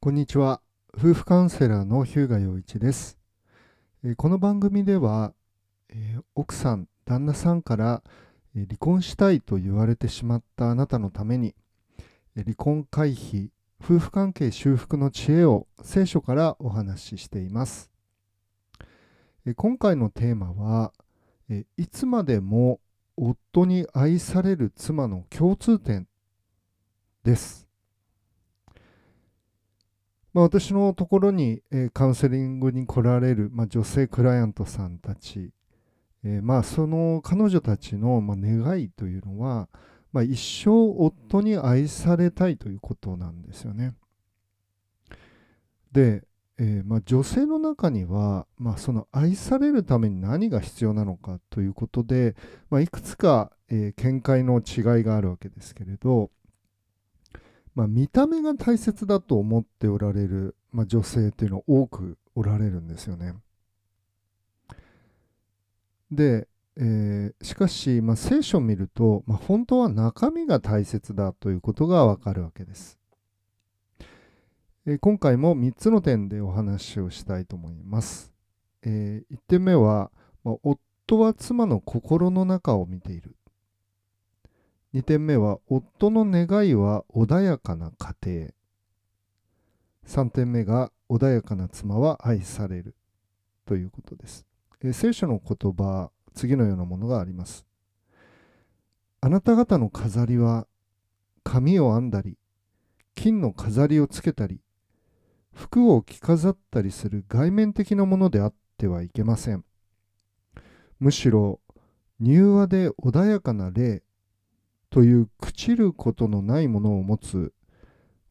[0.00, 0.60] こんにちは。
[0.96, 3.18] 夫婦カウンセラーの日向洋一です。
[4.16, 5.34] この番組では、
[5.88, 8.04] え奥さん、旦那さんから、
[8.54, 11.52] え離婚したいと言われてしまったあなたのために、
[12.36, 13.48] え離婚回避、
[13.82, 17.90] 夫婦関係修復の知恵を聖書からお話ししています。
[19.46, 20.92] え今回のテーマは、
[21.48, 22.78] えいつまでも
[23.16, 26.06] 夫に愛される妻の共通点
[27.24, 27.67] です。
[30.34, 35.50] まあ、私のところに、えーカウンセリングに来られる、まあ、女性クライアントさんたち、
[36.24, 39.68] えーまあ、その彼女たちの、ま、願いというのは、
[40.12, 43.94] ま、一生夫に愛されたいということなんですよね。
[45.92, 46.24] で、
[46.58, 52.34] えーま、女性の中には、ま、その愛されるために何が必要なのかということで、
[52.68, 56.30] ま、いくつか、え見解の違いがあるわけですけれど、
[57.78, 63.34] まあ、見た目が大切だと思っておられる、まあ、女性っていうのは多くおられるんですよね。
[66.10, 72.98] で、えーしかし、まあ、聖書を見ると、まあ、本当は中身が大切だということがわかるわけです。
[74.84, 78.34] えー今回も3つの点でお話をしたいと思います。
[78.82, 80.10] え1点目は、
[80.42, 83.36] まあ夫は妻の心の中を見ている。
[84.94, 88.48] 2点目は夫の願いは穏やかな家庭。
[90.06, 92.94] 3点目が穏やかな妻は愛される
[93.66, 94.46] ということです、
[94.82, 97.66] えー聖書の言葉次のようなものがあります。
[99.20, 100.66] あなた方の飾りは
[101.42, 102.38] 髪を編んだり
[103.14, 104.60] 金の飾りをつけたり
[105.52, 109.64] 服を着飾ったりする外面的なものであってはいけません。
[110.98, 111.60] むしろ
[112.20, 114.02] 柔和で穏やかな霊
[114.98, 117.52] という朽ちることのないものを持つ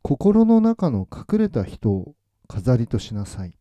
[0.00, 2.14] 心の中の隠れた人を
[2.48, 3.58] 飾りとしなさい。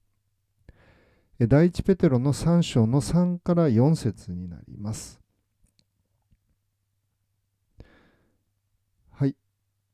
[1.38, 5.20] 第一ペテロの3章の3から4節になります。
[9.12, 9.36] はい。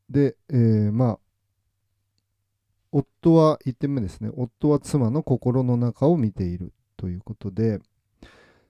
[0.07, 1.19] で、えーまあ、
[2.91, 4.29] 夫は、1点目ですね。
[4.35, 7.79] 夫は妻の心の中を見ているということで、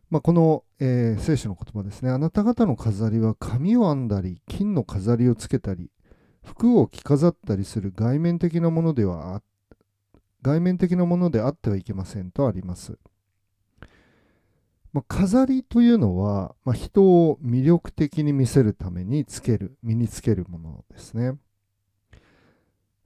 [0.10, 2.10] まあ、この、えー聖書の言葉ですね。
[2.10, 5.92] あなた方の飾りは髪を編んだり、金の飾りをつけたり、
[6.44, 9.42] 服を着飾ったりする外面的なものでは
[10.42, 12.98] 外面的なものであってはいけませんとあります。
[14.92, 21.38] まあ、飾りというのは、まあ、人を魅力的に見せるためにつける、身につけるものですね。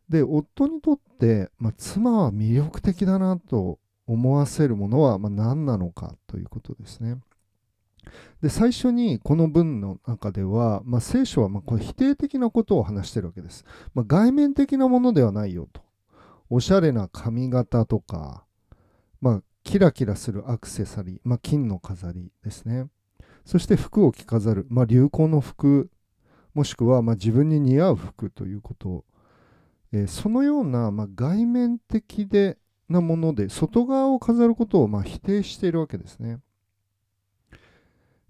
[0.07, 7.17] で、夫にとって、まあ、妻は魅力的だなと思わせるものは、ま、何なのかということですね。
[8.41, 13.63] で最初にこの文の中では、まあ、聖書はまあこれ否定的なことを話しているわけです。
[13.93, 15.81] まあ、外面的なものではないよと。
[16.49, 18.43] おしゃれな髪型とか、
[19.21, 22.87] まあ、キラキラするアクセサリー、まあ、金の飾りですね。
[23.45, 25.89] そして服を着飾る、まあ、流行の服、
[26.53, 29.05] もしくはまあ自分に似合う服ということ、
[29.91, 32.57] えーそのようなまあ外面的で
[32.93, 36.39] なもので外側を飾ることをま否定しているわけですね。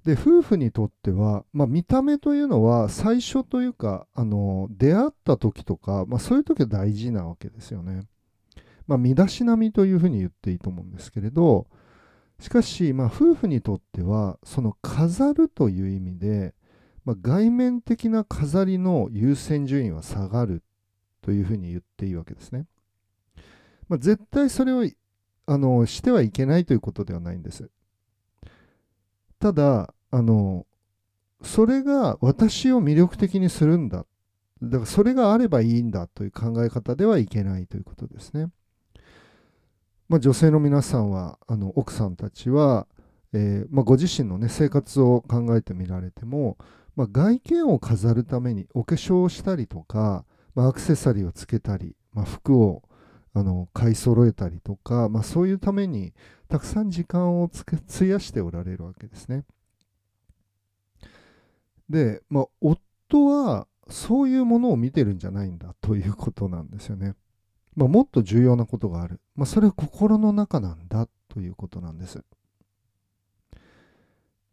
[0.04, 8.02] で夫婦にとっては、まあ、見た目というのは最初というかあの出会った時とか、まあ、そういう時は大事なわけですよね。
[8.86, 11.68] まあ、身だしなみというふうに言っていいと思うんですけれど
[12.40, 16.54] しかし、ま、夫婦にとってはその飾るという意味で、
[17.06, 20.64] ま、外面的な飾りの優先順位は下がる
[21.22, 22.66] というふうに言っていいわけですね。
[23.94, 24.90] まあ、絶対それを
[25.46, 27.70] あのしてはいけないということではないんです。
[29.38, 30.66] ただあの
[31.44, 34.08] それが私を魅力的にするんだ
[34.64, 38.48] だからそれがあればいいんだという考え方ではいけないということですね。
[40.10, 42.88] まあ、女性の皆さんはあの奥さんたちは、
[43.32, 46.58] えーまあ、ご自身の、ね、生活を考えてみられても、
[46.96, 52.82] まあ、外見を飾るためにお化粧をしたりとか、ま、アクセサリーをつけたり、まあ、服を
[53.34, 56.14] あの買い揃えたりとか、まあ、そういうために
[56.48, 59.44] たくさん時間をつけ費やしておられるわけですね。
[61.90, 67.16] で、まあ、夫はそういうものを見てるんじゃないんだということなんですよね。
[67.76, 69.20] まあ、もっと重要なことがある。
[69.36, 72.24] まあ、それは心の中なんだということなんです。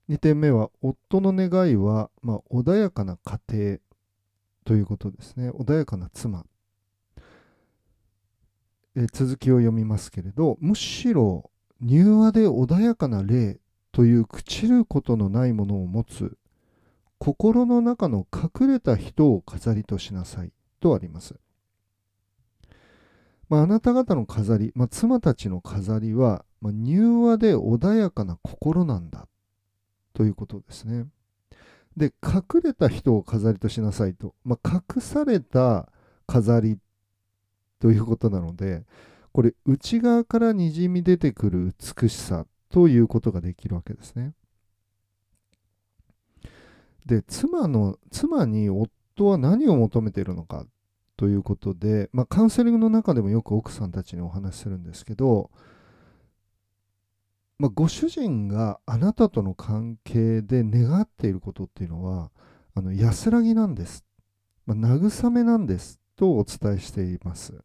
[0.09, 3.79] 2点目は、夫の願いは、まあ、穏やかな家庭
[4.65, 5.51] ということですね。
[5.51, 6.45] 穏やかな妻。
[8.97, 11.51] え続きを読みますけれど、むしろ
[11.81, 13.61] 柔和で穏やかな霊
[13.93, 16.37] という朽ちることのないものを持つ
[17.19, 21.37] 心の中の隠れた人を飾りとしなさいとあります。
[23.49, 29.27] まあ、あなた方の飾り、まあ、妻たちの飾りは、まあ、柔和で穏やかな心なんだ
[30.15, 31.07] ということですね。
[31.97, 34.35] で、隠れた人を飾りとしなさいと。
[34.45, 35.91] まあ、隠された
[36.27, 36.79] 飾り
[37.81, 38.85] ということなので、
[39.33, 44.35] これ内側からにじみ出てくる美しさということができるわけですね。
[47.07, 50.67] で、妻の、妻に夫は何を求めているのか
[51.17, 55.51] ということで、まあ、カウンセリングの中でもよく奥さんたちにお話しするんですけど、
[57.59, 62.31] まあ、ご主人があなたとの関係で願っていることっていうのは
[62.75, 64.05] あの安らぎなんです、
[64.65, 67.63] まあ、慰めなんですとお伝えしています、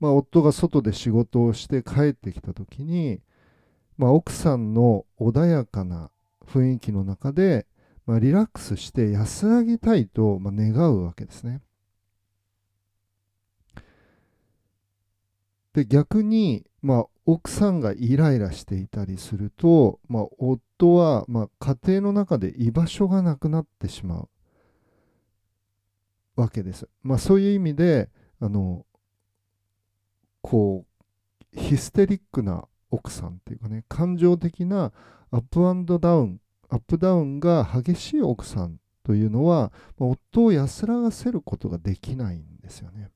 [0.00, 3.20] まあ、夫が外で仕事をして帰ってきた時に、
[3.96, 6.10] まあ、奥さんの穏やかな
[6.46, 7.66] 雰囲気の中で
[8.06, 11.60] まあ、リラックスして安らぎたいと、まあ、願うわけですね。
[15.74, 24.28] で逆に、まあ、奥さんがイライラしていたりすると、まあ、夫は、まあ、家庭の中で居場所がなくなってしまう
[26.36, 26.88] わけです。
[27.02, 28.08] まあ、そういう意味で
[28.40, 28.86] あの
[30.46, 30.84] こ
[31.56, 34.92] うヒステリックな奥さんっていうかね感情的な
[35.32, 43.10] アップアンドダウンアップダウンが激しい奥さんというのは、夫を安らがせることができないんですよね。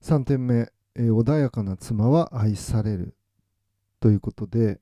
[0.00, 3.16] 3点目、えー、穏やかな妻は愛される
[4.00, 4.80] ということで、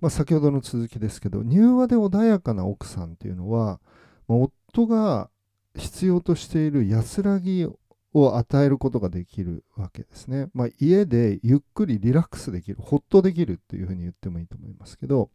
[0.00, 3.80] まあ、先ほどの続きですけど、柔和で穏やかな奥さんというのは、
[4.28, 5.30] ま、夫が
[5.74, 7.78] 必要としている安らぎを
[8.14, 10.48] を与えることができるわけですね。
[10.54, 15.30] まあ、家でゆっくりリラックスできる、ほっとできるっていうふうに言ってもいいと思いますけど、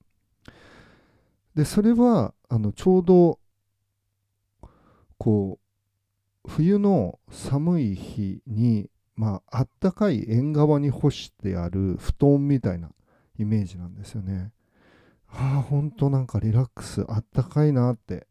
[1.55, 3.39] でそれはあのちょうど
[5.17, 5.59] こ
[6.45, 12.91] う冬の寒い日にまああったかい縁側に干してある布団みたいな
[13.39, 14.51] イメージなんですよね。
[15.29, 18.27] ああほんとなんかリラックスあったかいなって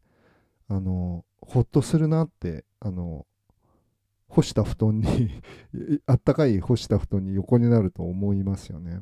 [0.69, 3.25] あのほっとするなってあの
[4.29, 5.41] 干した布団に
[6.05, 9.01] あったかい干した布団に横になると思いますよね。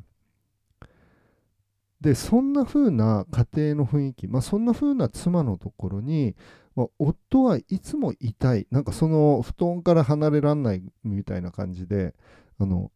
[2.00, 6.36] でそんな風な家庭の雰囲気、まあ、そんな風な妻のところに、
[6.76, 8.66] まあ、夫はいつもいたい。
[8.70, 12.14] なんかその布団から離れらんないみたいな感じで
[12.58, 12.92] あの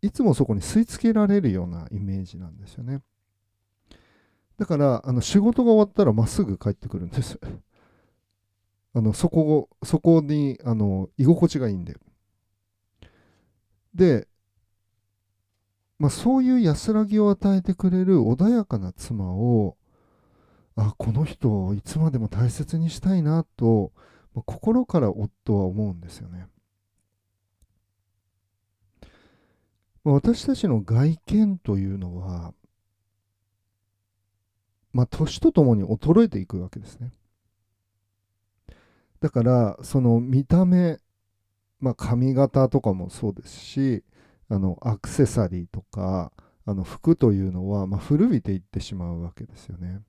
[0.00, 3.02] いつもそこに吸い付けられるようなイメージなんですよね。
[4.58, 7.38] だからあの仕事が終わったらまっすぐ帰ってくるんです。
[8.94, 11.96] あのそこそこにあの居心地がいいんで
[13.94, 14.28] で
[16.02, 19.76] まあ、そういう安らぎを与えてくれる穏やかな妻を
[20.74, 23.92] あこの人をいつまでも大切にしたいなと、
[24.34, 26.48] まあ、心から夫は思うんですよね。
[30.02, 32.52] まあ、私たちの外見というのは、
[34.92, 37.12] まあ、年とともに衰えていくわけですね。
[39.22, 40.98] だからその見た目、
[41.78, 44.02] まあ、髪型とかもそうですし
[44.48, 46.32] あのアクセサリーとか
[46.66, 50.00] あの服というのは、まあ、古びていってしまうわけですよね。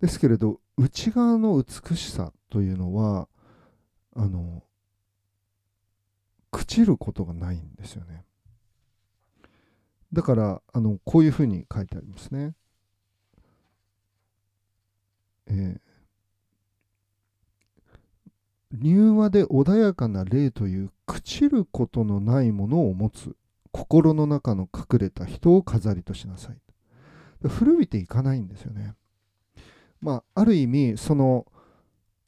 [0.00, 3.28] ですけれど内側の美しさというのは
[4.16, 4.62] あの
[6.50, 8.24] 朽ちることがないんですよね。
[10.14, 12.54] だからあのこういうふうに書いてありますね。
[15.46, 15.89] えー
[18.72, 23.34] 柔和で穏やかな霊という朽ちることのないものを持つ
[23.72, 26.58] 心の中の隠れた人を飾りとしなさい。
[27.48, 28.94] 古びていかないんですよね。
[30.00, 31.46] まあある意味その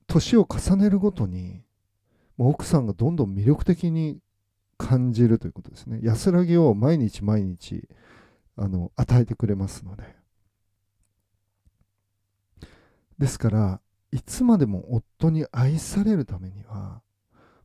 [0.06, 1.62] 年を重ねるごとに
[2.38, 4.18] 奥さんがどんどん魅力的に
[4.78, 6.00] 感じるということですね。
[6.02, 7.88] 安らぎを毎日毎日
[8.56, 10.04] あの与えてくれますので。
[13.18, 13.80] ですから
[14.12, 17.00] いつまでも夫に愛されるためには、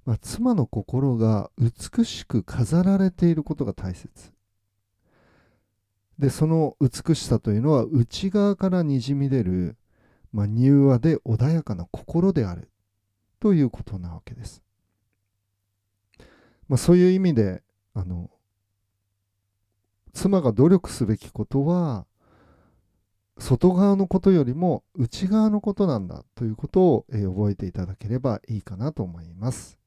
[0.06, 4.32] まあ、妻の心が美しく飾られていることが大切。
[6.18, 9.78] でその美しさというのは内側からにじみ出る、
[10.32, 12.72] まあ、柔和で穏やかな心である
[13.40, 14.64] ということなわけです、
[16.68, 17.62] まあ、そういう意味で
[17.94, 18.32] あの
[20.12, 22.07] 妻が努力すべきことは
[23.40, 29.78] 外側のことよりも内側のことなんだということを、えー、覚えていただければいいかなと思います。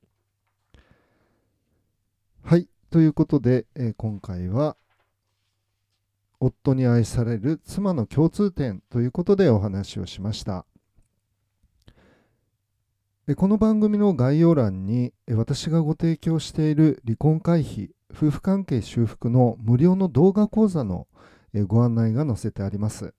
[2.42, 2.68] はい。
[2.90, 4.76] ということで、えー、今回は
[6.40, 10.64] 夫に愛される妻の共通点ということでお話をしました。
[13.36, 21.06] この番組の概要欄に私がご提供している離婚回避夫婦関係修復の無料の動画講座の
[21.68, 23.14] ご案内が載せてあります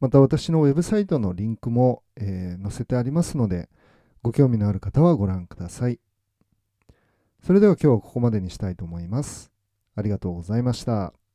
[0.00, 3.68] また私のウェブサイトのリンクも、え載せてありますので
[4.22, 6.00] ご興味のある方はご覧ください
[7.42, 9.52] それでは今日はここまでにしたいと思います
[9.94, 11.25] ありがとうございました。